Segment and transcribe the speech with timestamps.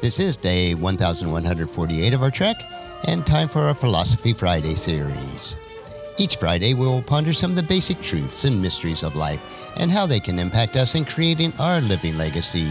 [0.00, 2.62] This is day 1148 of our trek,
[3.08, 5.56] and time for our Philosophy Friday series.
[6.16, 9.40] Each Friday, we will ponder some of the basic truths and mysteries of life
[9.76, 12.70] and how they can impact us in creating our living legacy.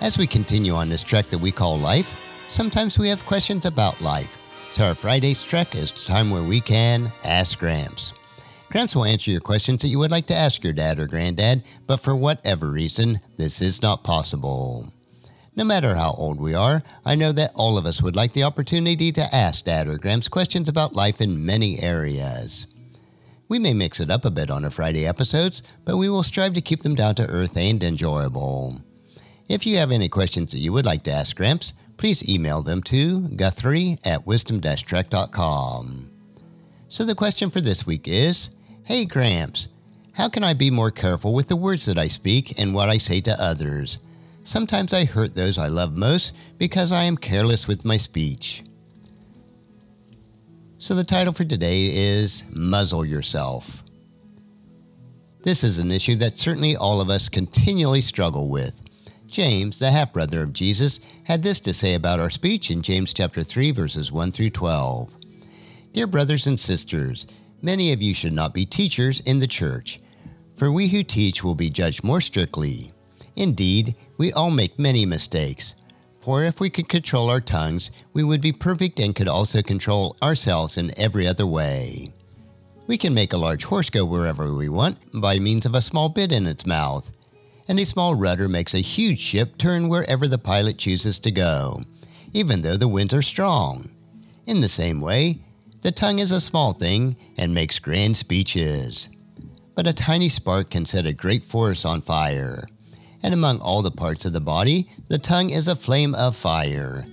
[0.00, 4.00] As we continue on this trek that we call life, sometimes we have questions about
[4.00, 4.38] life.
[4.74, 8.12] So, our Friday's trek is the time where we can ask Gramps.
[8.70, 11.64] Gramps will answer your questions that you would like to ask your dad or granddad,
[11.88, 14.92] but for whatever reason, this is not possible.
[15.56, 18.42] No matter how old we are, I know that all of us would like the
[18.42, 22.66] opportunity to ask Dad or Gramps questions about life in many areas.
[23.48, 26.52] We may mix it up a bit on our Friday episodes, but we will strive
[26.54, 28.82] to keep them down to earth and enjoyable.
[29.48, 32.82] If you have any questions that you would like to ask Gramps, please email them
[32.82, 36.10] to guthrie at wisdom-trek.com.
[36.90, 38.50] So the question for this week is
[38.84, 39.68] Hey Gramps,
[40.12, 42.98] how can I be more careful with the words that I speak and what I
[42.98, 43.98] say to others?
[44.46, 48.62] Sometimes I hurt those I love most because I am careless with my speech.
[50.78, 53.82] So the title for today is Muzzle Yourself.
[55.42, 58.72] This is an issue that certainly all of us continually struggle with.
[59.26, 63.12] James, the half brother of Jesus, had this to say about our speech in James
[63.12, 65.10] chapter 3 verses 1 through 12.
[65.92, 67.26] Dear brothers and sisters,
[67.62, 69.98] many of you should not be teachers in the church,
[70.54, 72.92] for we who teach will be judged more strictly.
[73.36, 75.74] Indeed, we all make many mistakes.
[76.20, 80.16] For if we could control our tongues, we would be perfect and could also control
[80.22, 82.14] ourselves in every other way.
[82.86, 86.08] We can make a large horse go wherever we want by means of a small
[86.08, 87.10] bit in its mouth,
[87.68, 91.82] and a small rudder makes a huge ship turn wherever the pilot chooses to go,
[92.32, 93.90] even though the winds are strong.
[94.46, 95.40] In the same way,
[95.82, 99.08] the tongue is a small thing and makes grand speeches.
[99.74, 102.66] But a tiny spark can set a great forest on fire
[103.22, 107.06] and among all the parts of the body, the tongue is a flame of fire.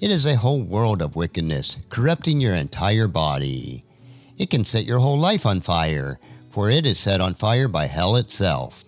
[0.00, 3.84] It is a whole world of wickedness, corrupting your entire body.
[4.36, 6.18] It can set your whole life on fire,
[6.50, 8.84] for it is set on fire by hell itself.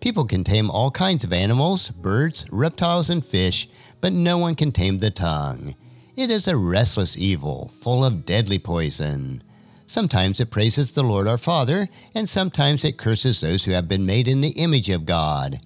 [0.00, 3.68] People can tame all kinds of animals, birds, reptiles, and fish,
[4.02, 5.74] but no one can tame the tongue.
[6.14, 9.42] It is a restless evil, full of deadly poison.
[9.86, 14.04] Sometimes it praises the Lord our Father, and sometimes it curses those who have been
[14.04, 15.60] made in the image of God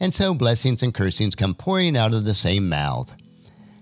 [0.00, 3.14] and so blessings and cursings come pouring out of the same mouth.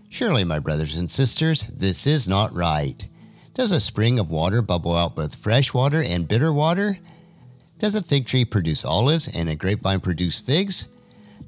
[0.09, 3.09] Surely, my brothers and sisters, this is not right.
[3.55, 6.99] Does a spring of water bubble out both fresh water and bitter water?
[7.79, 10.89] Does a fig tree produce olives and a grapevine produce figs?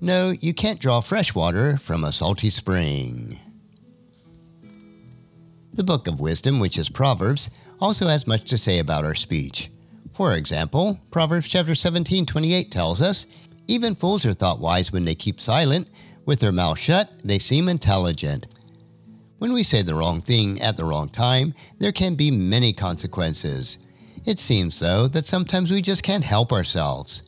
[0.01, 3.39] No, you can't draw fresh water from a salty spring.
[5.73, 7.51] The Book of Wisdom, which is Proverbs,
[7.81, 9.71] also has much to say about our speech.
[10.15, 13.27] For example, Proverbs chapter 17, 28 tells us,
[13.67, 15.89] even fools are thought wise when they keep silent.
[16.27, 18.47] With their mouth shut, they seem intelligent.
[19.39, 23.79] When we say the wrong thing at the wrong time, there can be many consequences.
[24.25, 27.23] It seems, though, that sometimes we just can't help ourselves.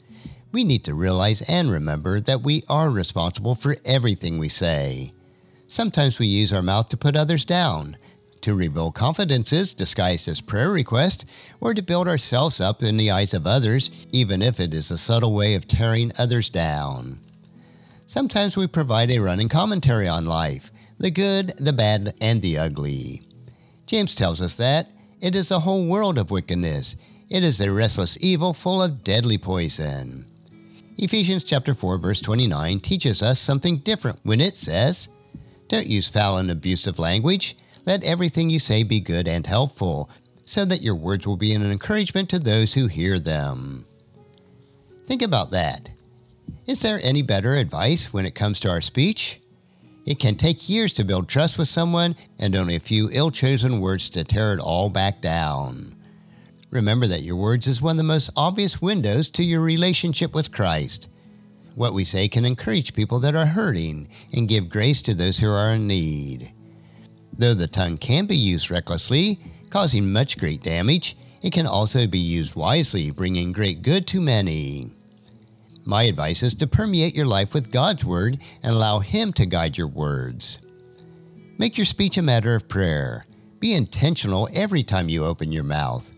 [0.52, 5.12] We need to realize and remember that we are responsible for everything we say.
[5.68, 7.98] Sometimes we use our mouth to put others down,
[8.46, 11.24] to reveal confidences disguised as prayer requests,
[11.60, 14.96] or to build ourselves up in the eyes of others, even if it is a
[14.96, 17.18] subtle way of tearing others down.
[18.06, 23.20] Sometimes we provide a running commentary on life the good, the bad, and the ugly.
[23.84, 26.94] James tells us that it is a whole world of wickedness.
[27.28, 30.24] It is a restless evil full of deadly poison.
[30.96, 35.08] Ephesians chapter 4 verse 29 teaches us something different when it says,
[35.66, 37.56] "Don't use foul and abusive language.
[37.86, 40.10] Let everything you say be good and helpful,
[40.44, 43.86] so that your words will be an encouragement to those who hear them.
[45.06, 45.88] Think about that.
[46.66, 49.40] Is there any better advice when it comes to our speech?
[50.04, 53.80] It can take years to build trust with someone and only a few ill chosen
[53.80, 55.96] words to tear it all back down.
[56.70, 60.52] Remember that your words is one of the most obvious windows to your relationship with
[60.52, 61.08] Christ.
[61.76, 65.48] What we say can encourage people that are hurting and give grace to those who
[65.48, 66.52] are in need.
[67.38, 69.38] Though the tongue can be used recklessly,
[69.70, 74.90] causing much great damage, it can also be used wisely, bringing great good to many.
[75.84, 79.78] My advice is to permeate your life with God's Word and allow Him to guide
[79.78, 80.58] your words.
[81.58, 83.26] Make your speech a matter of prayer.
[83.60, 86.10] Be intentional every time you open your mouth.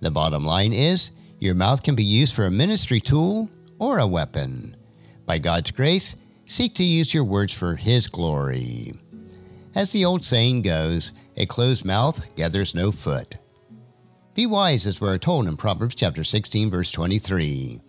[0.00, 1.10] The bottom line is
[1.40, 4.76] your mouth can be used for a ministry tool or a weapon.
[5.26, 6.14] By God's grace,
[6.46, 8.94] seek to use your words for His glory.
[9.78, 13.36] As the old saying goes, a closed mouth gathers no foot.
[14.34, 17.80] Be wise, as we're told in Proverbs chapter 16, verse 23.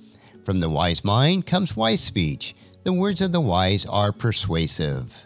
[0.45, 2.55] From the wise mind comes wise speech.
[2.83, 5.17] The words of the wise are persuasive.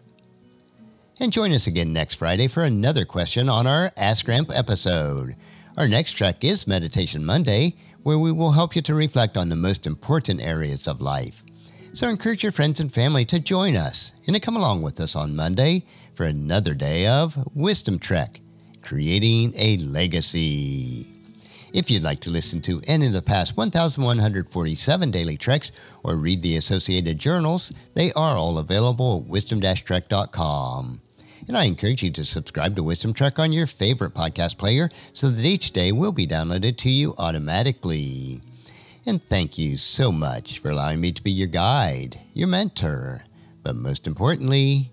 [1.19, 5.35] And join us again next Friday for another question on our Ask Gramps episode.
[5.75, 9.57] Our next track is Meditation Monday, where we will help you to reflect on the
[9.57, 11.43] most important areas of life.
[11.91, 15.15] So encourage your friends and family to join us and to come along with us
[15.15, 18.41] on Monday for another day of Wisdom Trek,
[18.81, 21.07] creating a legacy.
[21.73, 25.71] If you'd like to listen to any of the past 1,147 daily treks
[26.03, 31.01] or read the associated journals, they are all available at wisdom-trek.com.
[31.47, 35.29] And I encourage you to subscribe to Wisdom Trek on your favorite podcast player so
[35.29, 38.41] that each day will be downloaded to you automatically.
[39.05, 43.23] And thank you so much for allowing me to be your guide, your mentor,
[43.61, 44.92] but most importantly,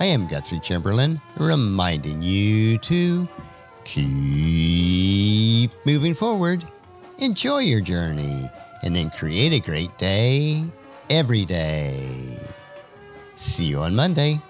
[0.00, 3.28] I am Guthrie Chamberlain, reminding you to
[3.84, 6.66] keep moving forward,
[7.18, 8.50] enjoy your journey,
[8.82, 10.64] and then create a great day
[11.10, 12.38] every day.
[13.36, 14.40] See you on Monday.